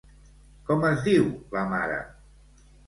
[0.69, 1.29] Com es diu
[1.59, 2.03] la mare?